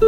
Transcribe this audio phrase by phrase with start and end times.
[0.00, 0.06] は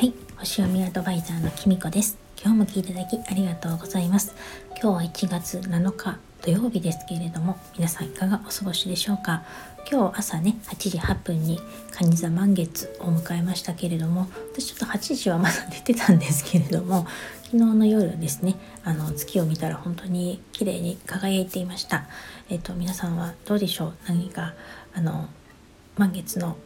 [0.00, 2.16] い星読みアドバイザーのきみこです。
[2.42, 4.34] 今日も聞いていただきありがとうございます。
[4.82, 9.42] 今日は1月7日土曜日ですけれども皆さんいかがお過ごしでしょうか？
[9.90, 11.60] 今日朝ね8時8分に
[11.90, 17.06] 蟹座満月を迎えましたけれども私ちょっと8時はまだ出てたんですけれども
[17.44, 22.06] 昨日の夜ですねあの月を見たら本当に綺麗に輝いていました。
[22.48, 23.94] えっ、と皆さんはどうでしょう？
[24.08, 24.54] 何か
[24.94, 25.28] あの
[25.96, 26.56] 満月の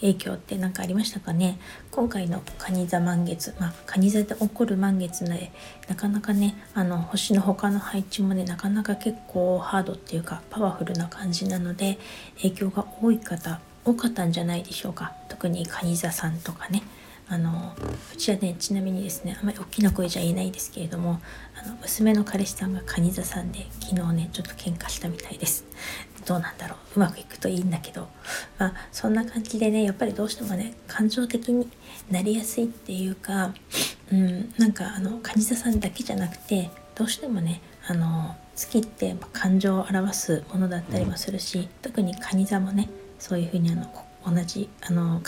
[0.00, 1.58] 影響って何かありましたかね？
[1.90, 5.52] 今回の蟹座満月まあ蟹座で起こる満月ので
[5.88, 11.98] なかなかねあの星の他の配置もねなかなか結構ハードっていうかパワフルな感じなので
[12.36, 15.12] 影響が多い方多かったんじゃないでしょうか。
[15.28, 16.82] 特に蟹座さんとかね。
[17.32, 17.76] あの
[18.12, 21.20] うちはねちなみにですねあまり大きな声じゃ言えないですけれども
[21.62, 25.64] あの娘の彼氏さんが蟹座さんで昨日ねちょっと喧嘩したみたいです。
[26.26, 26.78] どうなんだろう。
[26.96, 28.08] うまくいくといいんだけど。
[28.58, 31.68] まあそんな感じでねやっぱりどうしてもね感情的に
[32.10, 33.54] なりやすいっていうか
[34.12, 43.86] うんなんかあの蟹座さんだけじゃなくてどうしてもねあの月って感情を表すものだったりもするし特に蟹座もねそういうふうにあの
[44.26, 45.22] 同じあの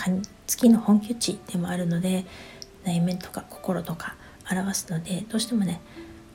[0.47, 2.27] 月の本拠地でもあるので
[2.85, 4.17] 内面とか心とか
[4.51, 5.81] 表すのでどうしてもね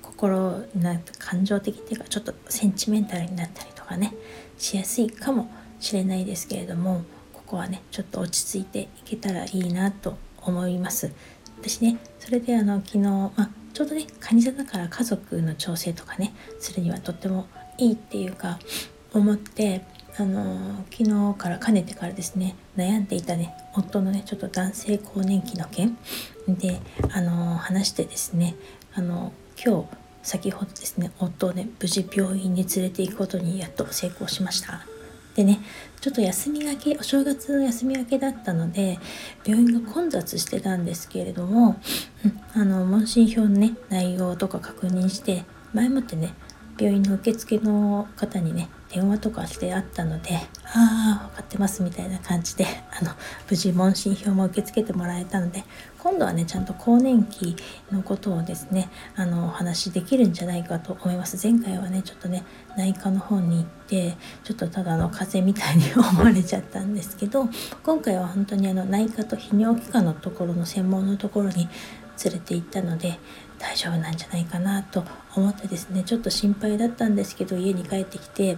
[0.02, 4.14] 心な感情的っていうかちょっとセンチメンタルになったりとかね
[4.58, 5.50] しやすいかも
[5.80, 11.12] しれないですけれどもここはねちょっと落ち着いていけたらいいなと思います。
[11.60, 18.60] 私ねそれであの昨日、まあ、ちょうどねカニ座だから家族の調整とかねするにはとってもいいっていうか
[19.14, 19.82] 思って
[20.18, 25.98] あの昨日からかねてからですね悩んでいたね夫のねちょっと男性更年期の件
[26.48, 26.80] で
[27.12, 28.56] あの話してですね
[28.94, 29.32] あの
[29.64, 34.86] 今日先ほどですね夫をね無事病院に連れて行くことにやっと成功しました。
[35.36, 35.62] でね
[36.02, 39.00] ちょっと休みがけお正月の休みがけだったので
[39.46, 41.80] 病院が混雑してたんですけれども、
[42.26, 46.34] うん、あの問診票のね内容とか確認して前もってね
[46.78, 50.36] 病院の受付の方にね電話とかしてあったので
[50.74, 52.66] 「ああてます」みたいな感じで
[53.00, 53.12] あの
[53.50, 55.64] 無事問診票も受け付けてもらえたので
[55.98, 57.56] 今度はねちゃんと更年期
[57.92, 61.38] のことをですねあのお話しできるんじゃないかと思います。
[61.42, 62.44] 前回はねちょっとね
[62.78, 67.50] 内科の方に行ってちょっとただの風邪みたいに思われちゃったんですけど
[67.84, 71.68] 今回は本当にあの内科と泌尿器科のところの専門のところに
[72.24, 73.20] 連れて行ったので
[73.60, 75.04] 大丈夫なんじゃないかなと
[75.36, 78.58] 思ってですねちょっと心配だったんですけど家に帰ってきて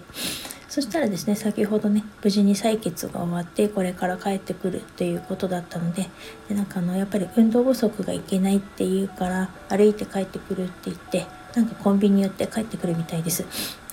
[0.69, 6.07] そしたらですね先ほどね無事に採血が終わってこれから帰ってくるっていうことだったので
[6.47, 11.25] でなんかあのやっぱり運動不足がいけないっていうから歩いて帰ってくるって言って
[11.56, 13.44] なんかコンビニ寄って帰ってくるみたいです。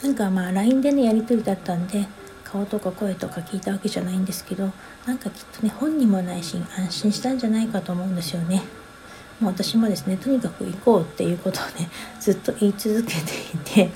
[0.02, 2.06] なんかまあ LINE でねやり取りだったんで
[2.44, 4.70] 顔とか声とか聞いたわけじゃないんですけど
[5.06, 8.62] なんかきっとね本人も内心安心したんじゃないかと思うんですよね。
[9.40, 11.88] もう私もですねとにかく行こうっていうことをね
[12.20, 13.18] ずっと言い続けて
[13.54, 13.90] いて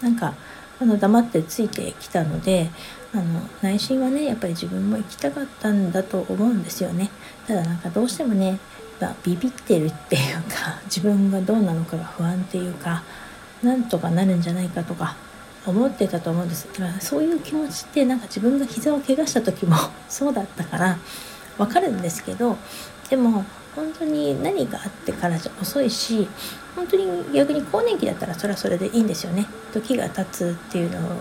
[0.00, 0.34] なんか
[0.82, 2.68] あの黙ってついてきたので
[3.14, 3.24] あの
[3.62, 7.10] 内心はねやっぱり自分も行きたかったんだと思うんですよね。
[7.46, 8.58] ただなんかどうしてもね、
[9.00, 13.04] まあ、ビビってるっていうか 自分がどうなのかが不安っていうか
[13.62, 15.14] なんとかなるんじゃないかとか
[15.64, 16.66] 思ってたと思うんです。
[16.72, 19.76] だからそういう気持ちってなんか自分が膝を怪我した時も
[20.08, 20.98] そうだったから
[21.58, 22.56] わかるんですけど
[23.08, 26.28] でも本当に何があってからじゃ遅いし
[26.76, 29.46] 本当に逆に更年期だったらそれはそれでいいんですよね。
[29.72, 31.20] 時が経つっていうのを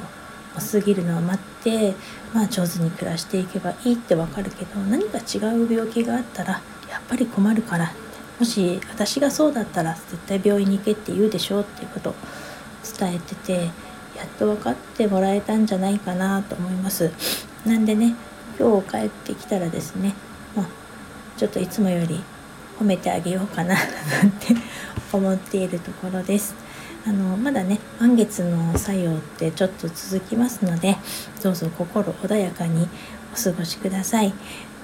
[0.60, 1.94] 過ぎるのを待って
[2.34, 7.94] まあ上手に暮らしていけばいいってわかるけど何か違う病気があったらやっぱり困るから
[8.38, 12.16] もし私がそうだったら絶対病院に行けって言うでしょうっていうことを
[13.00, 17.12] 伝えててやっと分かってもらえたんじゃないかなと思います。
[17.66, 18.16] なんでね
[18.62, 20.14] 今日帰ってきたらですね、
[20.56, 20.68] まあ、
[21.36, 22.22] ちょっといつもより
[22.80, 23.82] 褒めてあげようかなな
[24.24, 24.56] んて
[25.12, 26.54] 思っているところです。
[27.04, 30.98] あのまだね満月の作用ってちょっと続きますので
[31.42, 32.88] どうぞ心穏やかに
[33.34, 34.32] お過ごしください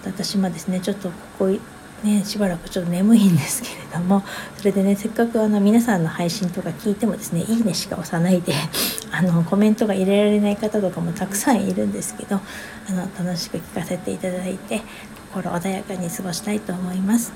[0.04, 1.58] 私もですねちょっとここ
[2.04, 4.24] ねしばらくちょっと眠いんですけれども
[4.58, 8.54] それでねせっかくあの皆さんの配信とか聞いてもですねいいねしか押さないで
[9.12, 14.82] あのコメントが入れられない方とかもたくさんいるんですけどあの楽しく聞かせていただいて
[15.34, 17.32] 心穏やかに過ごしたいと思います。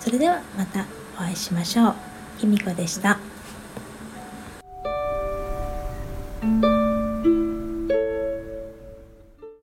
[0.00, 0.86] それではまた
[1.16, 1.94] お会いしましょう。
[2.38, 3.27] きみこでした。